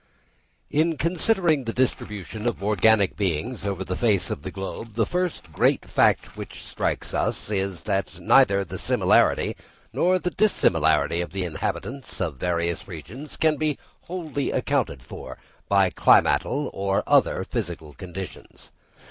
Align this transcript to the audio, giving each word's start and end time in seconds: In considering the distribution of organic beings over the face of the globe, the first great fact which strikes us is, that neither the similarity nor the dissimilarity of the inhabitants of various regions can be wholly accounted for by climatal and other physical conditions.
In 0.71 0.97
considering 0.97 1.65
the 1.65 1.73
distribution 1.73 2.49
of 2.49 2.63
organic 2.63 3.15
beings 3.15 3.67
over 3.67 3.83
the 3.83 3.95
face 3.95 4.31
of 4.31 4.41
the 4.41 4.49
globe, 4.49 4.95
the 4.95 5.05
first 5.05 5.51
great 5.51 5.85
fact 5.85 6.35
which 6.35 6.63
strikes 6.65 7.13
us 7.13 7.51
is, 7.51 7.83
that 7.83 8.19
neither 8.19 8.63
the 8.63 8.79
similarity 8.79 9.55
nor 9.93 10.17
the 10.17 10.31
dissimilarity 10.31 11.21
of 11.21 11.33
the 11.33 11.43
inhabitants 11.43 12.19
of 12.19 12.37
various 12.37 12.87
regions 12.87 13.37
can 13.37 13.57
be 13.57 13.77
wholly 14.07 14.49
accounted 14.49 15.03
for 15.03 15.37
by 15.69 15.91
climatal 15.91 16.71
and 16.95 17.03
other 17.05 17.43
physical 17.43 17.93
conditions. 17.93 18.71